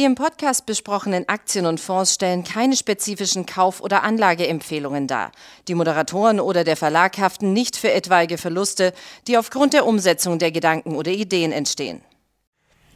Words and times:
Die 0.00 0.06
im 0.06 0.14
Podcast 0.14 0.64
besprochenen 0.64 1.28
Aktien 1.28 1.66
und 1.66 1.78
Fonds 1.78 2.14
stellen 2.14 2.42
keine 2.42 2.74
spezifischen 2.74 3.44
Kauf- 3.44 3.82
oder 3.82 4.02
Anlageempfehlungen 4.02 5.06
dar. 5.06 5.30
Die 5.68 5.74
Moderatoren 5.74 6.40
oder 6.40 6.64
der 6.64 6.78
Verlag 6.78 7.18
haften 7.18 7.52
nicht 7.52 7.76
für 7.76 7.92
etwaige 7.92 8.38
Verluste, 8.38 8.94
die 9.26 9.36
aufgrund 9.36 9.74
der 9.74 9.84
Umsetzung 9.84 10.38
der 10.38 10.52
Gedanken 10.52 10.96
oder 10.96 11.10
Ideen 11.10 11.52
entstehen. 11.52 12.00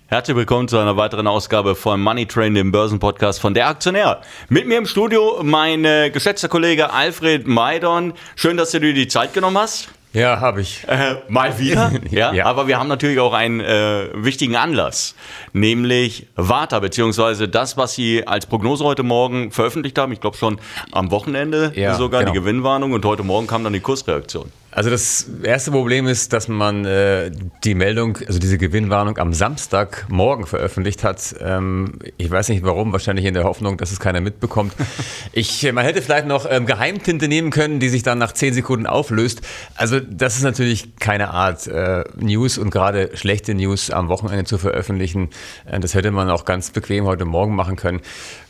Herzlich 0.07 0.35
willkommen 0.35 0.67
zu 0.67 0.79
einer 0.79 0.97
weiteren 0.97 1.27
Ausgabe 1.27 1.75
von 1.75 2.01
Money 2.01 2.25
Train, 2.25 2.55
dem 2.55 2.73
Börsenpodcast 2.73 3.39
von 3.39 3.53
der 3.53 3.69
Aktionär. 3.69 4.23
Mit 4.49 4.67
mir 4.67 4.79
im 4.79 4.87
Studio 4.87 5.41
mein 5.43 5.83
geschätzter 6.11 6.49
Kollege 6.49 6.91
Alfred 6.91 7.47
Maidon. 7.47 8.15
Schön, 8.35 8.57
dass 8.57 8.71
du 8.71 8.81
dir 8.81 8.95
die 8.95 9.09
Zeit 9.09 9.35
genommen 9.35 9.59
hast. 9.59 9.91
Ja, 10.15 10.41
habe 10.41 10.61
ich. 10.61 10.85
Äh, 10.87 11.17
mal 11.29 11.59
wieder. 11.59 11.91
ja, 12.11 12.33
Ja. 12.33 12.47
Aber 12.47 12.69
wir 12.69 12.79
haben 12.79 12.89
natürlich 12.89 13.19
auch 13.19 13.33
einen 13.35 13.61
äh, 13.61 14.09
wichtigen 14.15 14.57
Anlass, 14.57 15.15
nämlich 15.53 16.29
Warta, 16.37 16.79
beziehungsweise 16.79 17.49
das, 17.49 17.77
was 17.77 17.95
Sie 17.95 18.27
als 18.27 18.47
Prognose 18.47 18.85
heute 18.85 19.03
Morgen 19.03 19.51
veröffentlicht 19.51 19.99
haben. 19.99 20.13
Ich 20.13 20.21
glaube 20.21 20.37
schon 20.37 20.59
am 20.93 21.11
Wochenende 21.11 21.73
Ja, 21.75 21.95
sogar 21.95 22.21
genau. 22.21 22.33
die 22.33 22.39
Gewinnwarnung 22.39 22.93
und 22.93 23.05
heute 23.05 23.25
Morgen 23.25 23.47
kam 23.49 23.65
dann 23.65 23.73
die 23.73 23.81
Kursreaktion. 23.81 24.51
Also 24.75 24.91
das 24.91 25.27
erste 25.45 25.71
Problem 25.71 26.09
ist, 26.09 26.33
dass 26.33 26.49
man 26.49 26.85
äh, 26.85 27.31
die 27.63 27.77
Meldung, 27.77 28.19
also 28.27 28.41
diese 28.41 28.59
Gewinnwarnung 28.59 29.19
am 29.19 29.33
Samstagmorgen 29.33 30.47
veröffentlicht 30.47 31.05
hat. 31.05 31.37
Ähm, 31.41 32.01
ich 32.17 32.29
weiß 32.29 32.49
nicht 32.49 32.65
warum, 32.65 32.91
wahrscheinlich 32.91 33.25
in 33.25 33.35
der 33.35 33.45
Hoffnung, 33.45 33.77
dass 33.77 33.93
es 33.93 34.01
keiner 34.01 34.21
mitbekommt. 34.21 34.75
Ich, 35.33 35.65
äh, 35.65 35.73
man 35.73 35.85
hätte 35.85 36.01
vielleicht 36.01 36.27
noch 36.27 36.47
ähm, 36.49 36.67
Geheimtinte 36.67 37.29
nehmen 37.29 37.51
können, 37.51 37.81
die 37.81 37.89
sich 37.89 38.03
dann 38.03 38.19
nach 38.19 38.33
10 38.33 38.55
Sekunden 38.55 38.87
auflöst. 38.87 39.43
Also 39.75 39.99
das 40.01 40.37
ist 40.37 40.43
natürlich 40.43 40.97
keine 40.97 41.31
Art, 41.31 41.67
äh, 41.67 42.05
News 42.17 42.57
und 42.59 42.71
gerade 42.71 43.11
schlechte 43.15 43.55
News 43.55 43.91
am 43.91 44.09
Wochenende 44.09 44.45
zu 44.45 44.59
veröffentlichen. 44.59 45.31
Äh, 45.67 45.81
das 45.81 45.95
hätte 45.95 46.11
man 46.11 46.31
auch 46.31 46.45
ganz 46.45 46.71
bequem 46.71 47.05
heute 47.05 47.25
Morgen 47.25 47.55
machen 47.55 47.77
können. 47.77 48.01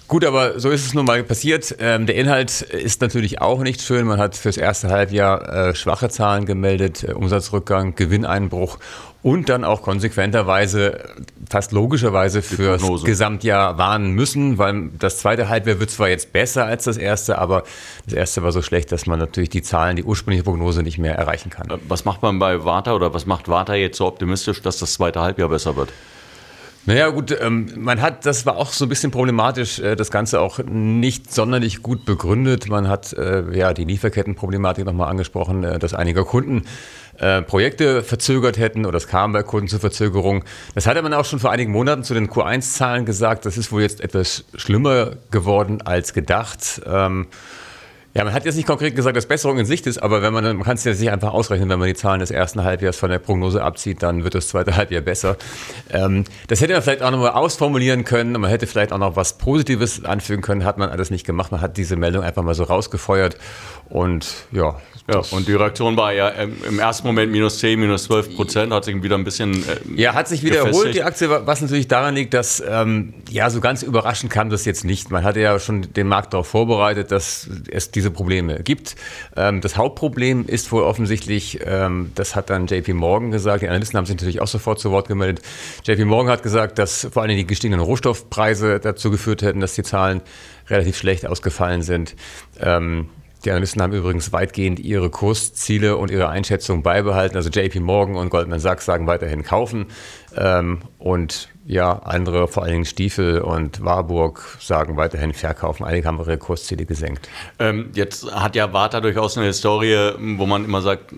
Gut, 0.06 0.24
aber 0.24 0.60
so 0.60 0.70
ist 0.70 0.84
es 0.84 0.92
nun 0.92 1.06
mal 1.06 1.22
passiert. 1.22 1.76
Ähm, 1.78 2.06
der 2.06 2.16
Inhalt 2.16 2.60
ist 2.60 3.00
natürlich 3.00 3.40
auch 3.40 3.60
nicht 3.62 3.80
schön. 3.80 4.06
Man 4.06 4.18
hat 4.18 4.36
fürs 4.36 4.58
erste 4.58 4.90
Halbjahr 4.90 5.70
äh, 5.70 5.74
schwache 5.74 6.10
Zahlen 6.10 6.44
gemeldet, 6.44 7.04
äh, 7.04 7.12
Umsatzrückgang, 7.12 7.94
Gewinneinbruch 7.94 8.78
und 9.22 9.48
dann 9.48 9.64
auch 9.64 9.80
konsequenterweise, 9.80 11.00
fast 11.48 11.72
logischerweise 11.72 12.42
fürs. 12.42 12.82
Gesamtjahr 13.06 13.78
warnen 13.78 14.12
müssen, 14.12 14.58
weil 14.58 14.90
das 14.98 15.18
zweite 15.18 15.48
Halbjahr 15.48 15.80
wird 15.80 15.90
zwar 15.90 16.10
jetzt 16.10 16.34
besser 16.34 16.66
als 16.66 16.84
das 16.84 16.98
erste, 16.98 17.38
aber 17.38 17.62
das 18.04 18.12
erste 18.12 18.42
war 18.42 18.52
so 18.52 18.60
schlecht, 18.60 18.92
dass 18.92 19.06
man 19.06 19.18
natürlich 19.18 19.48
die 19.48 19.62
Zahlen, 19.62 19.96
die 19.96 20.04
ursprüngliche 20.04 20.44
Prognose 20.44 20.82
nicht 20.82 20.98
mehr 20.98 21.14
erreichen 21.14 21.48
kann. 21.48 21.70
Äh, 21.70 21.78
Was 21.88 22.04
macht 22.04 22.20
man 22.20 22.38
bei 22.38 22.62
Warta 22.66 22.92
oder 22.94 23.14
was 23.14 23.24
macht 23.24 23.48
Warta 23.48 23.74
jetzt 23.74 23.96
so 23.96 24.06
optimistisch, 24.06 24.60
dass 24.60 24.78
das 24.78 24.92
zweite 24.92 25.22
Halbjahr 25.22 25.48
besser 25.48 25.74
wird? 25.76 25.88
Naja, 26.86 27.08
gut, 27.08 27.34
ähm, 27.40 27.70
man 27.76 28.02
hat, 28.02 28.26
das 28.26 28.44
war 28.44 28.56
auch 28.58 28.70
so 28.70 28.84
ein 28.84 28.90
bisschen 28.90 29.10
problematisch, 29.10 29.78
äh, 29.78 29.96
das 29.96 30.10
Ganze 30.10 30.40
auch 30.40 30.58
nicht 30.58 31.32
sonderlich 31.32 31.82
gut 31.82 32.04
begründet. 32.04 32.68
Man 32.68 32.88
hat 32.88 33.14
äh, 33.14 33.56
ja 33.56 33.72
die 33.72 33.84
Lieferkettenproblematik 33.84 34.84
nochmal 34.84 35.08
angesprochen, 35.08 35.64
äh, 35.64 35.78
dass 35.78 35.94
einige 35.94 36.24
Kunden 36.24 36.64
äh, 37.18 37.40
Projekte 37.40 38.02
verzögert 38.02 38.58
hätten 38.58 38.84
oder 38.84 38.98
es 38.98 39.08
kam 39.08 39.32
bei 39.32 39.42
Kunden 39.42 39.68
zur 39.68 39.80
Verzögerung. 39.80 40.44
Das 40.74 40.86
hatte 40.86 41.00
man 41.00 41.14
auch 41.14 41.24
schon 41.24 41.38
vor 41.38 41.52
einigen 41.52 41.72
Monaten 41.72 42.04
zu 42.04 42.12
den 42.12 42.28
Q1-Zahlen 42.28 43.06
gesagt. 43.06 43.46
Das 43.46 43.56
ist 43.56 43.72
wohl 43.72 43.80
jetzt 43.80 44.02
etwas 44.02 44.44
schlimmer 44.54 45.12
geworden 45.30 45.80
als 45.80 46.12
gedacht. 46.12 46.82
Ähm, 46.86 47.28
ja, 48.16 48.22
man 48.22 48.32
hat 48.32 48.44
jetzt 48.44 48.54
nicht 48.54 48.66
konkret 48.66 48.94
gesagt, 48.94 49.16
dass 49.16 49.26
Besserung 49.26 49.58
in 49.58 49.66
Sicht 49.66 49.88
ist, 49.88 49.98
aber 49.98 50.22
wenn 50.22 50.32
man, 50.32 50.44
man 50.44 50.62
kann 50.62 50.76
es 50.76 50.84
ja 50.84 50.94
sich 50.94 51.10
einfach 51.10 51.32
ausrechnen, 51.32 51.68
wenn 51.68 51.80
man 51.80 51.88
die 51.88 51.94
Zahlen 51.94 52.20
des 52.20 52.30
ersten 52.30 52.62
Halbjahres 52.62 52.96
von 52.96 53.10
der 53.10 53.18
Prognose 53.18 53.62
abzieht, 53.62 54.04
dann 54.04 54.22
wird 54.22 54.36
das 54.36 54.48
zweite 54.48 54.76
Halbjahr 54.76 55.02
besser. 55.02 55.36
Ähm, 55.90 56.22
das 56.46 56.60
hätte 56.60 56.74
man 56.74 56.82
vielleicht 56.82 57.02
auch 57.02 57.10
nochmal 57.10 57.32
ausformulieren 57.32 58.04
können, 58.04 58.36
und 58.36 58.42
man 58.42 58.50
hätte 58.50 58.68
vielleicht 58.68 58.92
auch 58.92 58.98
noch 58.98 59.16
was 59.16 59.36
Positives 59.36 60.04
anfügen 60.04 60.42
können, 60.42 60.64
hat 60.64 60.78
man 60.78 60.90
alles 60.90 61.10
nicht 61.10 61.26
gemacht. 61.26 61.50
Man 61.50 61.60
hat 61.60 61.76
diese 61.76 61.96
Meldung 61.96 62.22
einfach 62.22 62.44
mal 62.44 62.54
so 62.54 62.62
rausgefeuert 62.62 63.36
und 63.88 64.46
ja. 64.52 64.76
Ja, 65.06 65.20
und 65.32 65.46
die 65.46 65.52
Reaktion 65.52 65.98
war 65.98 66.14
ja 66.14 66.32
ähm, 66.34 66.56
im 66.66 66.78
ersten 66.78 67.06
Moment 67.06 67.30
minus 67.30 67.58
10, 67.58 67.78
minus 67.78 68.04
12 68.04 68.36
Prozent, 68.36 68.72
hat 68.72 68.86
sich 68.86 69.02
wieder 69.02 69.16
ein 69.16 69.24
bisschen. 69.24 69.52
äh, 69.68 70.00
Ja, 70.00 70.14
hat 70.14 70.28
sich 70.28 70.42
wieder 70.42 70.60
erholt, 70.64 70.94
die 70.94 71.02
Aktie, 71.02 71.28
was 71.28 71.60
natürlich 71.60 71.88
daran 71.88 72.14
liegt, 72.14 72.32
dass, 72.32 72.62
ähm, 72.66 73.12
ja, 73.30 73.50
so 73.50 73.60
ganz 73.60 73.82
überraschend 73.82 74.32
kam 74.32 74.48
das 74.48 74.64
jetzt 74.64 74.82
nicht. 74.82 75.10
Man 75.10 75.22
hatte 75.22 75.40
ja 75.40 75.58
schon 75.58 75.92
den 75.92 76.08
Markt 76.08 76.32
darauf 76.32 76.46
vorbereitet, 76.46 77.10
dass 77.12 77.46
es 77.70 77.90
diese 77.90 78.10
Probleme 78.10 78.62
gibt. 78.62 78.96
Ähm, 79.36 79.60
das 79.60 79.76
Hauptproblem 79.76 80.46
ist 80.46 80.72
wohl 80.72 80.82
offensichtlich, 80.82 81.60
ähm, 81.66 82.10
das 82.14 82.34
hat 82.34 82.48
dann 82.48 82.66
JP 82.66 82.94
Morgan 82.94 83.30
gesagt, 83.30 83.62
die 83.62 83.68
Analysten 83.68 83.98
haben 83.98 84.06
sich 84.06 84.16
natürlich 84.16 84.40
auch 84.40 84.48
sofort 84.48 84.80
zu 84.80 84.90
Wort 84.90 85.08
gemeldet. 85.08 85.44
JP 85.84 86.06
Morgan 86.06 86.32
hat 86.32 86.42
gesagt, 86.42 86.78
dass 86.78 87.08
vor 87.12 87.22
allem 87.22 87.36
die 87.36 87.46
gestiegenen 87.46 87.80
Rohstoffpreise 87.80 88.80
dazu 88.80 89.10
geführt 89.10 89.42
hätten, 89.42 89.60
dass 89.60 89.74
die 89.74 89.82
Zahlen 89.82 90.22
relativ 90.70 90.96
schlecht 90.96 91.26
ausgefallen 91.26 91.82
sind. 91.82 92.16
Ähm, 92.58 93.10
die 93.44 93.50
Analysten 93.50 93.82
haben 93.82 93.92
übrigens 93.92 94.32
weitgehend 94.32 94.80
ihre 94.80 95.10
Kursziele 95.10 95.96
und 95.96 96.10
ihre 96.10 96.28
Einschätzung 96.28 96.82
beibehalten. 96.82 97.36
Also 97.36 97.50
JP 97.50 97.80
Morgan 97.80 98.16
und 98.16 98.30
Goldman 98.30 98.60
Sachs 98.60 98.84
sagen 98.84 99.06
weiterhin 99.06 99.42
kaufen. 99.42 99.86
Ähm, 100.36 100.80
und 100.98 101.48
ja, 101.66 101.92
andere, 102.04 102.48
vor 102.48 102.62
allen 102.62 102.72
Dingen 102.72 102.84
Stiefel 102.84 103.40
und 103.40 103.82
Warburg, 103.82 104.58
sagen 104.60 104.96
weiterhin 104.96 105.32
verkaufen. 105.32 105.84
Einige 105.84 106.06
haben 106.06 106.18
ihre 106.18 106.36
Kursziele 106.36 106.84
gesenkt. 106.84 107.28
Ähm, 107.58 107.90
jetzt 107.94 108.30
hat 108.30 108.54
ja 108.54 108.72
Warta 108.72 109.00
durchaus 109.00 109.38
eine 109.38 109.46
Historie, 109.46 110.12
wo 110.36 110.46
man 110.46 110.64
immer 110.64 110.82
sagt, 110.82 111.14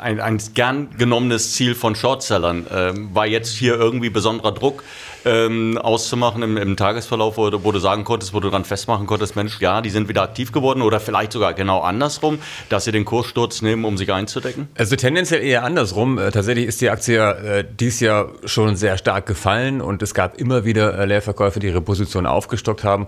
ein, 0.00 0.20
ein 0.20 0.40
gern 0.54 0.90
genommenes 0.96 1.52
Ziel 1.54 1.74
von 1.74 1.96
Shortsellern. 1.96 2.66
Ähm, 2.72 3.14
war 3.14 3.26
jetzt 3.26 3.56
hier 3.56 3.74
irgendwie 3.74 4.10
besonderer 4.10 4.52
Druck 4.52 4.84
ähm, 5.24 5.78
auszumachen 5.78 6.42
im, 6.42 6.56
im 6.56 6.76
Tagesverlauf, 6.76 7.36
wo, 7.36 7.50
wo 7.64 7.72
du 7.72 7.78
sagen 7.78 8.04
konntest, 8.04 8.34
wo 8.34 8.40
du 8.40 8.50
dann 8.50 8.64
festmachen 8.64 9.06
konntest, 9.06 9.36
Mensch, 9.36 9.60
ja, 9.60 9.80
die 9.80 9.90
sind 9.90 10.08
wieder 10.08 10.22
aktiv 10.22 10.52
geworden 10.52 10.82
oder 10.82 11.00
vielleicht 11.00 11.32
sogar 11.32 11.54
genau 11.54 11.80
andersrum, 11.80 12.38
dass 12.68 12.84
sie 12.84 12.92
den 12.92 13.04
Kurssturz 13.04 13.62
nehmen, 13.62 13.84
um 13.84 13.96
sich 13.96 14.12
einzudecken? 14.12 14.68
Also 14.76 14.96
tendenziell 14.96 15.42
eher 15.42 15.64
andersrum. 15.64 16.18
Äh, 16.18 16.30
tatsächlich 16.30 16.66
ist 16.66 16.80
die 16.80 16.90
Aktie 16.90 17.18
äh, 17.18 17.64
dies 17.68 18.00
Jahr 18.00 18.30
schon 18.44 18.76
sehr 18.76 18.98
stark 18.98 19.26
gefallen 19.26 19.80
und 19.80 20.02
es 20.02 20.14
gab 20.14 20.38
immer 20.38 20.64
wieder 20.64 20.98
äh, 20.98 21.04
Leerverkäufe, 21.04 21.60
die 21.60 21.68
ihre 21.68 21.80
Position 21.80 22.26
aufgestockt 22.26 22.84
haben. 22.84 23.06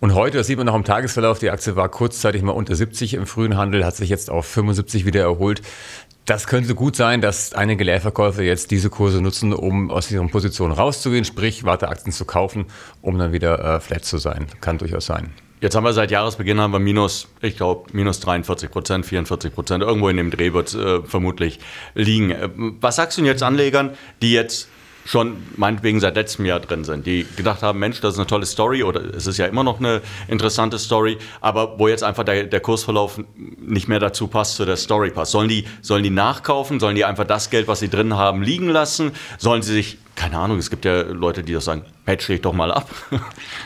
Und 0.00 0.14
heute, 0.14 0.38
das 0.38 0.46
sieht 0.46 0.58
man 0.58 0.66
noch 0.66 0.76
im 0.76 0.84
Tagesverlauf, 0.84 1.40
die 1.40 1.50
Aktie 1.50 1.74
war 1.74 1.88
kurzzeitig 1.88 2.42
mal 2.42 2.52
unter 2.52 2.74
70 2.74 3.14
im 3.14 3.26
frühen 3.26 3.56
Handel, 3.56 3.84
hat 3.84 3.96
sich 3.96 4.08
jetzt 4.08 4.30
auf 4.30 4.46
75 4.46 5.04
wieder 5.04 5.22
erholt. 5.22 5.60
Das 6.28 6.46
könnte 6.46 6.74
gut 6.74 6.94
sein, 6.94 7.22
dass 7.22 7.54
einige 7.54 7.84
Leerverkäufer 7.84 8.42
jetzt 8.42 8.70
diese 8.70 8.90
Kurse 8.90 9.22
nutzen, 9.22 9.54
um 9.54 9.90
aus 9.90 10.10
ihren 10.10 10.28
Positionen 10.28 10.74
rauszugehen, 10.74 11.24
sprich 11.24 11.64
Warteaktien 11.64 12.12
zu 12.12 12.26
kaufen, 12.26 12.66
um 13.00 13.16
dann 13.18 13.32
wieder 13.32 13.76
äh, 13.76 13.80
flat 13.80 14.04
zu 14.04 14.18
sein. 14.18 14.46
Kann 14.60 14.76
durchaus 14.76 15.06
sein. 15.06 15.30
Jetzt 15.62 15.74
haben 15.74 15.84
wir 15.84 15.94
seit 15.94 16.10
Jahresbeginn 16.10 16.60
haben 16.60 16.74
wir 16.74 16.80
minus, 16.80 17.28
ich 17.40 17.56
glaube, 17.56 17.88
minus 17.94 18.20
43 18.20 18.70
Prozent, 18.70 19.06
44 19.06 19.54
Prozent. 19.54 19.82
Irgendwo 19.82 20.10
in 20.10 20.18
dem 20.18 20.30
Dreh 20.30 20.52
wird 20.52 20.74
äh, 20.74 21.00
vermutlich 21.02 21.60
liegen. 21.94 22.30
Äh, 22.30 22.50
Was 22.54 22.96
sagst 22.96 23.16
du 23.16 23.22
denn 23.22 23.26
jetzt 23.28 23.42
Anlegern, 23.42 23.94
die 24.20 24.34
jetzt 24.34 24.68
schon 25.08 25.38
meinetwegen 25.56 26.00
seit 26.00 26.16
letztem 26.16 26.44
Jahr 26.44 26.60
drin 26.60 26.84
sind, 26.84 27.06
die 27.06 27.26
gedacht 27.34 27.62
haben, 27.62 27.78
Mensch, 27.78 28.02
das 28.02 28.14
ist 28.14 28.18
eine 28.18 28.26
tolle 28.26 28.44
Story 28.44 28.82
oder 28.82 29.02
es 29.14 29.26
ist 29.26 29.38
ja 29.38 29.46
immer 29.46 29.64
noch 29.64 29.78
eine 29.78 30.02
interessante 30.28 30.78
Story, 30.78 31.16
aber 31.40 31.78
wo 31.78 31.88
jetzt 31.88 32.04
einfach 32.04 32.24
der, 32.24 32.44
der 32.44 32.60
Kursverlauf 32.60 33.18
nicht 33.34 33.88
mehr 33.88 34.00
dazu 34.00 34.28
passt, 34.28 34.56
zu 34.56 34.66
der 34.66 34.76
Story 34.76 35.10
passt. 35.10 35.32
Sollen 35.32 35.48
die, 35.48 35.64
sollen 35.80 36.02
die 36.02 36.10
nachkaufen? 36.10 36.78
Sollen 36.78 36.94
die 36.94 37.06
einfach 37.06 37.24
das 37.24 37.48
Geld, 37.48 37.68
was 37.68 37.80
sie 37.80 37.88
drin 37.88 38.16
haben, 38.16 38.42
liegen 38.42 38.68
lassen? 38.68 39.12
Sollen 39.38 39.62
sie 39.62 39.72
sich, 39.72 39.96
keine 40.14 40.38
Ahnung, 40.38 40.58
es 40.58 40.68
gibt 40.68 40.84
ja 40.84 41.00
Leute, 41.00 41.42
die 41.42 41.54
das 41.54 41.64
sagen, 41.64 41.86
patch 42.04 42.26
dich 42.26 42.42
doch 42.42 42.52
mal 42.52 42.70
ab. 42.70 42.90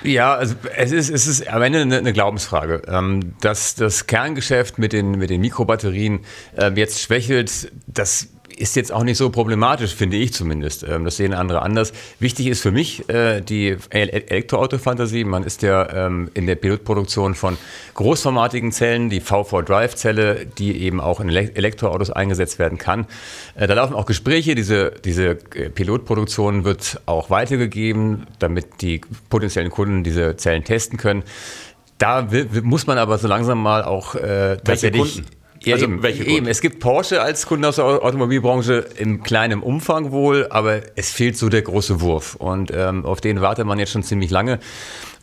Ja, 0.04 0.34
also 0.34 0.56
es 0.76 0.90
ist, 0.90 1.10
es 1.10 1.26
ist 1.26 1.48
am 1.48 1.62
Ende 1.62 1.80
eine, 1.80 1.98
eine 1.98 2.12
Glaubensfrage. 2.12 2.82
Ähm, 2.86 3.34
dass 3.40 3.76
das 3.76 4.06
Kerngeschäft 4.06 4.78
mit 4.78 4.92
den, 4.92 5.12
mit 5.12 5.30
den 5.30 5.40
Mikrobatterien 5.40 6.20
ähm, 6.56 6.76
jetzt 6.76 7.00
schwächelt, 7.00 7.70
das 7.86 8.28
ist 8.58 8.76
jetzt 8.76 8.92
auch 8.92 9.02
nicht 9.04 9.16
so 9.16 9.30
problematisch, 9.30 9.94
finde 9.94 10.16
ich 10.16 10.32
zumindest. 10.32 10.82
Ähm, 10.82 11.04
das 11.04 11.16
sehen 11.16 11.34
andere 11.34 11.62
anders. 11.62 11.92
Wichtig 12.18 12.46
ist 12.46 12.60
für 12.62 12.70
mich 12.70 13.08
äh, 13.08 13.40
die 13.40 13.76
Elektroauto-Fantasie. 13.90 15.24
Man 15.24 15.44
ist 15.44 15.62
ja 15.62 16.06
ähm, 16.06 16.30
in 16.34 16.46
der 16.46 16.54
Pilotproduktion 16.56 17.34
von 17.34 17.56
großformatigen 17.94 18.72
Zellen, 18.72 19.10
die 19.10 19.20
V4-Drive-Zelle, 19.20 20.46
die 20.46 20.82
eben 20.82 21.00
auch 21.00 21.20
in 21.20 21.28
Ele- 21.28 21.54
Elektroautos 21.54 22.10
eingesetzt 22.10 22.58
werden 22.58 22.78
kann. 22.78 23.06
Äh, 23.54 23.66
da 23.66 23.74
laufen 23.74 23.94
auch 23.94 24.06
Gespräche. 24.06 24.54
Diese, 24.54 24.92
diese 25.04 25.30
äh, 25.54 25.70
Pilotproduktion 25.70 26.64
wird 26.64 27.00
auch 27.06 27.30
weitergegeben, 27.30 28.26
damit 28.38 28.80
die 28.80 29.00
potenziellen 29.30 29.70
Kunden 29.70 30.04
diese 30.04 30.36
Zellen 30.36 30.64
testen 30.64 30.98
können. 30.98 31.22
Da 31.98 32.32
will, 32.32 32.48
muss 32.62 32.86
man 32.86 32.98
aber 32.98 33.18
so 33.18 33.28
langsam 33.28 33.62
mal 33.62 33.84
auch 33.84 34.14
äh, 34.14 34.56
tatsächlich. 34.64 35.16
Kunden? 35.16 35.41
Ja, 35.66 35.74
Also 35.74 35.86
eben, 35.86 36.02
welche 36.02 36.24
eben. 36.24 36.46
Es 36.46 36.60
gibt 36.60 36.80
Porsche 36.80 37.22
als 37.22 37.46
Kunden 37.46 37.64
aus 37.64 37.76
der 37.76 37.84
Au- 37.84 38.00
Automobilbranche 38.02 38.86
im 38.98 39.22
kleinen 39.22 39.60
Umfang 39.60 40.10
wohl, 40.12 40.46
aber 40.50 40.80
es 40.96 41.10
fehlt 41.10 41.36
so 41.36 41.48
der 41.48 41.62
große 41.62 42.00
Wurf. 42.00 42.34
Und 42.36 42.70
ähm, 42.74 43.04
auf 43.04 43.20
den 43.20 43.40
wartet 43.40 43.66
man 43.66 43.78
jetzt 43.78 43.92
schon 43.92 44.02
ziemlich 44.02 44.30
lange. 44.30 44.58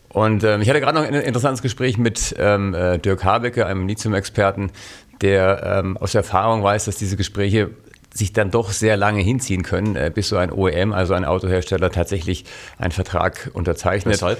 Und 0.08 0.42
ähm, 0.42 0.60
ich 0.60 0.68
hatte 0.68 0.80
gerade 0.80 0.98
noch 0.98 1.04
ein 1.06 1.14
interessantes 1.14 1.62
Gespräch 1.62 1.96
mit 1.98 2.34
ähm, 2.38 2.74
äh, 2.74 2.98
Dirk 2.98 3.22
Habecke, 3.24 3.66
einem 3.66 3.86
Lithium-Experten, 3.86 4.72
der 5.20 5.80
ähm, 5.84 5.96
aus 5.96 6.14
Erfahrung 6.14 6.62
weiß, 6.62 6.86
dass 6.86 6.96
diese 6.96 7.16
Gespräche 7.16 7.70
sich 8.12 8.32
dann 8.32 8.50
doch 8.50 8.72
sehr 8.72 8.96
lange 8.96 9.20
hinziehen 9.22 9.62
können, 9.62 9.94
äh, 9.94 10.10
bis 10.12 10.30
so 10.30 10.36
ein 10.36 10.50
OEM, 10.52 10.92
also 10.92 11.14
ein 11.14 11.24
Autohersteller, 11.24 11.92
tatsächlich 11.92 12.44
einen 12.78 12.90
Vertrag 12.90 13.50
unterzeichnet. 13.52 14.14
Weshalb? 14.14 14.38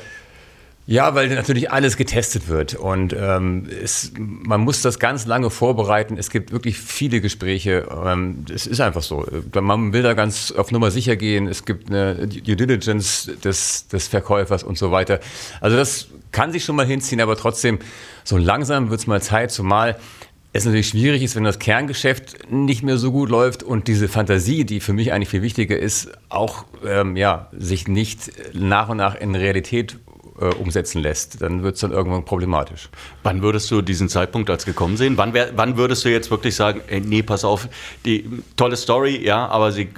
Ja, 0.90 1.14
weil 1.14 1.28
natürlich 1.28 1.70
alles 1.70 1.96
getestet 1.96 2.48
wird 2.48 2.74
und 2.74 3.14
ähm, 3.16 3.68
es, 3.80 4.10
man 4.18 4.60
muss 4.60 4.82
das 4.82 4.98
ganz 4.98 5.24
lange 5.24 5.48
vorbereiten. 5.48 6.16
Es 6.18 6.30
gibt 6.30 6.50
wirklich 6.50 6.80
viele 6.80 7.20
Gespräche. 7.20 7.86
Ähm, 8.04 8.44
es 8.52 8.66
ist 8.66 8.80
einfach 8.80 9.04
so. 9.04 9.24
Man 9.54 9.92
will 9.92 10.02
da 10.02 10.14
ganz 10.14 10.50
auf 10.50 10.72
Nummer 10.72 10.90
sicher 10.90 11.14
gehen. 11.14 11.46
Es 11.46 11.64
gibt 11.64 11.90
eine 11.90 12.26
Due 12.26 12.56
Diligence 12.56 13.30
des, 13.44 13.86
des 13.86 14.08
Verkäufers 14.08 14.64
und 14.64 14.78
so 14.78 14.90
weiter. 14.90 15.20
Also 15.60 15.76
das 15.76 16.08
kann 16.32 16.50
sich 16.50 16.64
schon 16.64 16.74
mal 16.74 16.86
hinziehen, 16.86 17.20
aber 17.20 17.36
trotzdem, 17.36 17.78
so 18.24 18.36
langsam 18.36 18.90
wird 18.90 18.98
es 18.98 19.06
mal 19.06 19.22
Zeit, 19.22 19.52
zumal 19.52 19.96
es 20.52 20.64
natürlich 20.64 20.88
schwierig 20.88 21.22
ist, 21.22 21.36
wenn 21.36 21.44
das 21.44 21.60
Kerngeschäft 21.60 22.50
nicht 22.50 22.82
mehr 22.82 22.98
so 22.98 23.12
gut 23.12 23.28
läuft 23.28 23.62
und 23.62 23.86
diese 23.86 24.08
Fantasie, 24.08 24.64
die 24.64 24.80
für 24.80 24.92
mich 24.92 25.12
eigentlich 25.12 25.28
viel 25.28 25.42
wichtiger 25.42 25.78
ist, 25.78 26.10
auch 26.30 26.64
ähm, 26.84 27.14
ja, 27.14 27.48
sich 27.52 27.86
nicht 27.86 28.32
nach 28.54 28.88
und 28.88 28.96
nach 28.96 29.14
in 29.14 29.36
Realität 29.36 30.00
äh, 30.40 30.54
umsetzen 30.54 31.02
lässt, 31.02 31.42
dann 31.42 31.62
wird 31.62 31.74
es 31.74 31.80
dann 31.80 31.92
irgendwann 31.92 32.24
problematisch. 32.24 32.88
Wann 33.22 33.42
würdest 33.42 33.70
du 33.70 33.82
diesen 33.82 34.08
Zeitpunkt 34.08 34.50
als 34.50 34.64
gekommen 34.64 34.96
sehen? 34.96 35.16
Wann, 35.16 35.34
wär, 35.34 35.50
wann 35.56 35.76
würdest 35.76 36.04
du 36.04 36.08
jetzt 36.08 36.30
wirklich 36.30 36.54
sagen, 36.54 36.80
ey, 36.88 37.00
nee, 37.00 37.22
pass 37.22 37.44
auf, 37.44 37.68
die 38.04 38.28
tolle 38.56 38.76
Story, 38.76 39.24
ja, 39.24 39.46
aber 39.46 39.72
sie. 39.72 39.88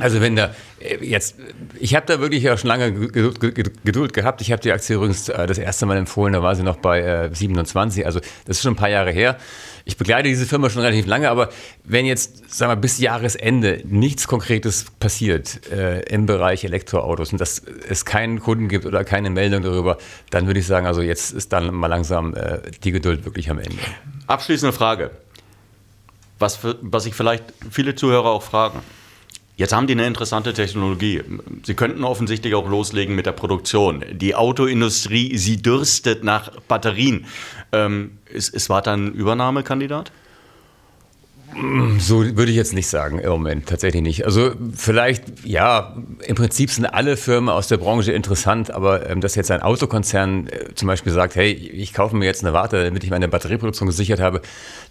Also 0.00 0.20
wenn 0.20 0.36
da 0.36 0.54
äh, 0.80 1.04
jetzt, 1.04 1.36
ich 1.78 1.94
habe 1.94 2.06
da 2.06 2.20
wirklich 2.20 2.42
ja 2.42 2.56
schon 2.56 2.68
lange 2.68 2.92
Geduld 2.92 4.12
gehabt. 4.12 4.40
Ich 4.40 4.52
habe 4.52 4.62
die 4.62 4.72
Aktie 4.72 4.96
übrigens 4.96 5.28
äh, 5.28 5.46
das 5.46 5.58
erste 5.58 5.86
Mal 5.86 5.96
empfohlen, 5.96 6.32
da 6.32 6.42
war 6.42 6.54
sie 6.56 6.62
noch 6.62 6.76
bei 6.76 7.30
27, 7.32 8.06
also 8.06 8.20
das 8.46 8.56
ist 8.56 8.62
schon 8.62 8.72
ein 8.72 8.76
paar 8.76 8.90
Jahre 8.90 9.10
her. 9.10 9.38
Ich 9.86 9.98
begleite 9.98 10.28
diese 10.28 10.46
Firma 10.46 10.70
schon 10.70 10.80
relativ 10.80 11.06
lange, 11.06 11.28
aber 11.28 11.50
wenn 11.84 12.06
jetzt, 12.06 12.50
sagen 12.50 12.72
wir, 12.72 12.76
bis 12.76 12.98
Jahresende 12.98 13.82
nichts 13.84 14.26
Konkretes 14.26 14.86
passiert 14.98 15.70
äh, 15.70 16.00
im 16.08 16.24
Bereich 16.24 16.64
Elektroautos 16.64 17.32
und 17.32 17.40
dass 17.40 17.62
es 17.86 18.06
keinen 18.06 18.40
Kunden 18.40 18.68
gibt 18.68 18.86
oder 18.86 19.04
keine 19.04 19.28
Meldung 19.28 19.62
darüber, 19.62 19.83
dann 20.30 20.46
würde 20.46 20.60
ich 20.60 20.66
sagen, 20.66 20.86
also 20.86 21.02
jetzt 21.02 21.32
ist 21.32 21.52
dann 21.52 21.74
mal 21.74 21.86
langsam 21.86 22.34
äh, 22.34 22.58
die 22.82 22.92
Geduld 22.92 23.24
wirklich 23.24 23.50
am 23.50 23.58
Ende. 23.58 23.78
Abschließende 24.26 24.72
Frage. 24.72 25.10
Was, 26.38 26.56
für, 26.56 26.76
was 26.80 27.04
sich 27.04 27.14
vielleicht 27.14 27.44
viele 27.70 27.94
Zuhörer 27.94 28.30
auch 28.30 28.42
fragen. 28.42 28.80
Jetzt 29.56 29.72
haben 29.72 29.86
die 29.86 29.92
eine 29.92 30.06
interessante 30.06 30.52
Technologie. 30.52 31.22
Sie 31.62 31.74
könnten 31.74 32.02
offensichtlich 32.02 32.56
auch 32.56 32.68
loslegen 32.68 33.14
mit 33.14 33.24
der 33.26 33.32
Produktion. 33.32 34.04
Die 34.10 34.34
Autoindustrie, 34.34 35.36
sie 35.36 35.62
dürstet 35.62 36.24
nach 36.24 36.50
Batterien. 36.66 37.26
Ähm, 37.70 38.18
ist, 38.26 38.52
ist 38.52 38.68
Warta 38.68 38.92
ein 38.92 39.12
Übernahmekandidat? 39.12 40.10
So 41.98 42.24
würde 42.36 42.50
ich 42.50 42.56
jetzt 42.56 42.72
nicht 42.72 42.88
sagen 42.88 43.18
im 43.18 43.30
Moment, 43.30 43.66
tatsächlich 43.66 44.02
nicht. 44.02 44.24
Also 44.24 44.52
vielleicht, 44.74 45.44
ja, 45.44 45.96
im 46.24 46.34
Prinzip 46.34 46.70
sind 46.70 46.86
alle 46.86 47.16
Firmen 47.16 47.48
aus 47.50 47.68
der 47.68 47.76
Branche 47.76 48.12
interessant, 48.12 48.70
aber 48.70 49.08
ähm, 49.08 49.20
dass 49.20 49.34
jetzt 49.34 49.50
ein 49.50 49.62
Autokonzern 49.62 50.48
äh, 50.48 50.74
zum 50.74 50.88
Beispiel 50.88 51.12
sagt, 51.12 51.36
hey, 51.36 51.52
ich 51.52 51.92
kaufe 51.92 52.16
mir 52.16 52.26
jetzt 52.26 52.44
eine 52.44 52.52
Warte, 52.52 52.84
damit 52.84 53.04
ich 53.04 53.10
meine 53.10 53.28
Batterieproduktion 53.28 53.88
gesichert 53.88 54.20
habe, 54.20 54.42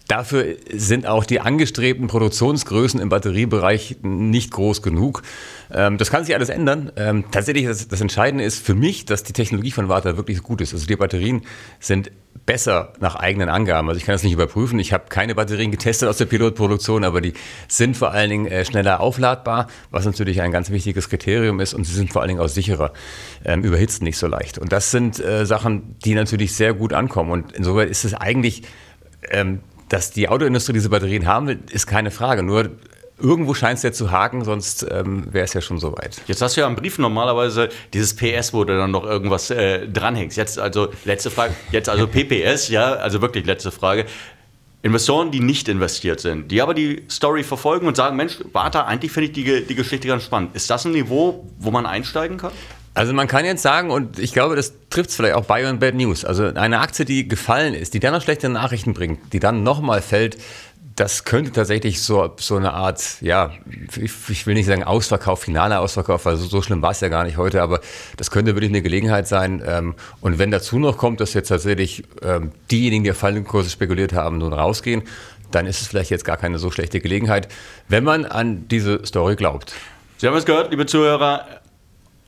dafür 0.08 0.56
sind 0.72 1.08
auch 1.08 1.26
die 1.26 1.40
angestrebten 1.40 2.08
Produktionsgrößen 2.08 3.00
im 3.00 3.10
Batteriebereich 3.10 3.98
nicht 4.02 4.52
groß 4.52 4.82
genug. 4.82 5.24
Ähm, 5.72 5.98
das 5.98 6.12
kann 6.12 6.26
sich 6.26 6.36
alles 6.36 6.50
ändern. 6.50 6.92
Ähm, 6.96 7.26
tatsächlich, 7.32 7.66
das, 7.66 7.88
das 7.88 8.02
Entscheidende 8.02 8.44
ist 8.44 8.64
für 8.64 8.76
mich, 8.76 9.06
dass 9.06 9.24
die 9.24 9.34
Technologie 9.34 9.72
von 9.72 9.90
Warta 9.90 10.18
wirklich 10.18 10.44
gut 10.44 10.62
ist. 10.62 10.74
Also 10.74 10.86
die 10.86 10.96
Batterien 10.96 11.42
sind 11.80 12.12
besser 12.46 12.94
nach 13.00 13.16
eigenen 13.16 13.50
Angaben. 13.50 13.88
Also 13.88 13.98
ich 13.98 14.06
kann 14.06 14.14
das 14.14 14.24
nicht 14.24 14.34
überprüfen. 14.34 14.78
Ich 14.80 14.92
habe 14.92 15.06
keine 15.10 15.36
Batterien 15.36 15.72
getestet 15.72 16.10
aus 16.10 16.18
der 16.18 16.26
Pilotproduktion, 16.26 16.93
aber 17.04 17.22
die 17.22 17.34
sind 17.68 17.98
vor 17.98 18.12
allen 18.12 18.30
Dingen 18.30 18.48
äh, 18.48 18.66
schneller 18.66 19.00
aufladbar, 19.00 19.68
was 19.90 20.06
natürlich 20.06 20.42
ein 20.42 20.52
ganz 20.52 20.70
wichtiges 20.70 21.10
Kriterium 21.10 21.60
ist. 21.60 21.74
Und 21.74 21.86
sie 21.86 21.94
sind 21.94 22.12
vor 22.12 22.22
allen 22.22 22.30
Dingen 22.30 22.42
auch 22.42 22.48
sicherer, 22.48 22.94
ähm, 23.46 23.64
überhitzen 23.64 24.04
nicht 24.04 24.18
so 24.18 24.28
leicht. 24.28 24.58
Und 24.58 24.72
das 24.72 24.92
sind 24.92 25.20
äh, 25.20 25.46
Sachen, 25.46 25.96
die 26.06 26.14
natürlich 26.14 26.56
sehr 26.56 26.74
gut 26.74 26.94
ankommen. 26.94 27.32
Und 27.32 27.54
insoweit 27.54 27.90
ist 27.90 28.06
es 28.06 28.14
eigentlich, 28.14 28.64
ähm, 29.32 29.62
dass 29.90 30.12
die 30.12 30.30
Autoindustrie 30.30 30.74
diese 30.74 30.90
Batterien 30.90 31.26
haben 31.26 31.48
will, 31.48 31.60
ist 31.72 31.88
keine 31.88 32.12
Frage. 32.12 32.44
Nur 32.44 32.70
irgendwo 33.20 33.54
scheint 33.54 33.78
es 33.78 33.84
ja 33.84 33.92
zu 33.92 34.12
haken, 34.12 34.44
sonst 34.44 34.86
ähm, 34.90 35.32
wäre 35.32 35.46
es 35.46 35.54
ja 35.54 35.62
schon 35.62 35.80
soweit. 35.80 36.22
Jetzt 36.28 36.42
hast 36.42 36.58
du 36.58 36.62
ja 36.62 36.68
am 36.68 36.76
Brief 36.76 36.98
normalerweise 36.98 37.70
dieses 37.94 38.16
PS, 38.16 38.54
wo 38.54 38.64
du 38.64 38.76
dann 38.76 38.92
noch 38.92 39.06
irgendwas 39.06 39.50
äh, 39.50 39.88
dranhängst. 39.88 40.38
Jetzt 40.38 40.60
also 40.60 40.90
letzte 41.06 41.32
Frage, 41.32 41.54
jetzt 41.72 41.90
also 41.90 42.08
PPS, 42.08 42.70
ja, 42.70 42.94
also 42.94 43.22
wirklich 43.22 43.46
letzte 43.46 43.72
Frage. 43.72 44.06
Investoren, 44.84 45.32
die 45.32 45.40
nicht 45.40 45.70
investiert 45.70 46.20
sind, 46.20 46.52
die 46.52 46.62
aber 46.62 46.74
die 46.74 47.04
Story 47.10 47.44
verfolgen 47.44 47.88
und 47.88 47.96
sagen, 47.96 48.18
Mensch, 48.18 48.40
warte, 48.52 48.86
eigentlich 48.86 49.14
finde 49.14 49.28
ich 49.28 49.32
die, 49.32 49.66
die 49.66 49.76
Geschichte 49.76 50.10
ganz 50.10 50.24
spannend. 50.24 50.56
Ist 50.56 50.70
das 50.70 50.86
ein 50.86 50.92
Niveau, 50.92 51.50
wo 51.58 51.72
man 51.72 51.86
einsteigen 51.86 52.38
kann? 52.38 52.52
Also 52.94 53.14
man 53.14 53.28
kann 53.28 53.46
jetzt 53.46 53.64
sagen, 53.64 53.90
und 53.90 54.20
ich 54.20 54.34
glaube, 54.34 54.58
das 54.58 54.74
trifft 54.90 55.10
es 55.10 55.16
vielleicht 55.16 55.36
auch 55.36 55.46
Buy 55.46 55.66
und 55.66 55.80
Bad 55.80 55.96
News. 55.96 56.26
Also 56.26 56.44
eine 56.44 56.80
Aktie, 56.82 57.06
die 57.06 57.28
gefallen 57.28 57.74
ist, 57.74 57.94
die 57.94 58.02
dann 58.02 58.14
noch 58.14 58.22
schlechte 58.22 58.50
Nachrichten 58.50 58.94
bringt, 58.94 59.34
die 59.34 59.40
dann 59.40 59.64
nochmal 59.64 60.02
fällt, 60.02 60.38
das 60.96 61.24
könnte 61.24 61.52
tatsächlich 61.52 62.02
so, 62.02 62.34
so 62.38 62.56
eine 62.56 62.74
Art, 62.74 63.22
ja, 63.22 63.52
ich, 64.00 64.12
ich, 64.30 64.46
will 64.46 64.54
nicht 64.54 64.68
sagen 64.68 64.84
Ausverkauf, 64.84 65.42
finaler 65.42 65.80
Ausverkauf, 65.80 66.26
weil 66.26 66.38
so, 66.38 66.48
so 66.48 66.62
schlimm 66.62 66.82
war 66.82 66.92
es 66.92 67.00
ja 67.00 67.10
gar 67.10 67.24
nicht 67.24 67.38
heute, 67.38 67.62
aber 67.62 67.80
das 68.18 68.30
könnte 68.30 68.56
wirklich 68.56 68.70
eine 68.70 68.82
Gelegenheit 68.82 69.28
sein. 69.28 69.64
Ähm, 69.66 69.96
und 70.22 70.38
wenn 70.38 70.52
dazu 70.52 70.78
noch 70.78 70.98
kommt, 70.98 71.20
dass 71.20 71.34
jetzt 71.34 71.48
tatsächlich 71.48 72.04
ähm, 72.22 72.52
diejenigen, 72.70 73.04
die 73.04 73.12
auf 73.12 73.18
fallenden 73.18 73.46
Kurse 73.46 73.70
spekuliert 73.70 74.14
haben, 74.14 74.38
nun 74.38 74.54
rausgehen, 74.54 75.04
dann 75.52 75.66
ist 75.66 75.82
es 75.82 75.88
vielleicht 75.88 76.12
jetzt 76.12 76.26
gar 76.26 76.38
keine 76.38 76.60
so 76.60 76.70
schlechte 76.70 77.00
Gelegenheit, 77.00 77.48
wenn 77.88 78.04
man 78.04 78.26
an 78.26 78.68
diese 78.68 79.06
Story 79.06 79.36
glaubt. 79.36 79.74
Sie 80.18 80.28
haben 80.28 80.36
es 80.36 80.46
gehört, 80.46 80.72
liebe 80.72 80.86
Zuhörer. 80.86 81.46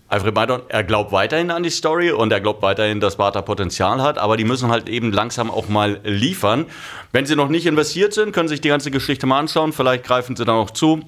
Alfred 0.07 0.35
Maidon, 0.35 0.61
er 0.67 0.83
glaubt 0.83 1.11
weiterhin 1.11 1.49
an 1.49 1.63
die 1.63 1.71
Story 1.71 2.11
und 2.11 2.31
er 2.31 2.39
glaubt 2.39 2.61
weiterhin, 2.61 2.99
dass 2.99 3.15
Barta 3.15 3.41
Potenzial 3.41 4.01
hat, 4.01 4.19
aber 4.19 4.37
die 4.37 4.43
müssen 4.43 4.69
halt 4.69 4.87
eben 4.87 5.11
langsam 5.11 5.49
auch 5.49 5.67
mal 5.67 5.99
liefern. 6.03 6.67
Wenn 7.11 7.25
sie 7.25 7.35
noch 7.35 7.49
nicht 7.49 7.65
investiert 7.65 8.13
sind, 8.13 8.31
können 8.31 8.47
sie 8.47 8.53
sich 8.53 8.61
die 8.61 8.69
ganze 8.69 8.91
Geschichte 8.91 9.25
mal 9.25 9.39
anschauen. 9.39 9.73
Vielleicht 9.73 10.03
greifen 10.03 10.35
sie 10.35 10.45
dann 10.45 10.55
auch 10.55 10.69
zu. 10.69 11.01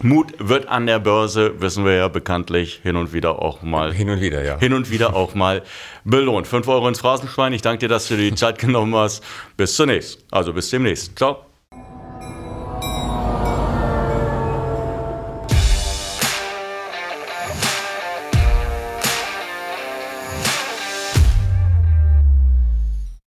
Mut 0.00 0.34
wird 0.38 0.68
an 0.68 0.86
der 0.86 1.00
Börse, 1.00 1.60
wissen 1.60 1.84
wir 1.84 1.94
ja 1.94 2.06
bekanntlich, 2.06 2.80
hin 2.84 2.94
und 2.94 3.12
wieder 3.12 3.42
auch 3.42 3.62
mal. 3.62 3.92
Hin 3.92 4.08
und 4.10 4.20
wieder, 4.20 4.44
ja. 4.44 4.56
Hin 4.58 4.72
und 4.72 4.90
wieder 4.90 5.16
auch 5.16 5.34
mal 5.34 5.62
belohnt. 6.04 6.46
5 6.46 6.68
Euro 6.68 6.86
ins 6.86 7.00
Phrasenschwein. 7.00 7.52
Ich 7.52 7.62
danke 7.62 7.80
dir, 7.80 7.88
dass 7.88 8.06
du 8.06 8.16
dir 8.16 8.30
die 8.30 8.36
Zeit 8.36 8.58
genommen 8.60 8.94
hast. 8.94 9.24
Bis 9.56 9.74
zunächst. 9.74 10.24
Also 10.30 10.52
bis 10.52 10.70
demnächst. 10.70 11.18
Ciao. 11.18 11.47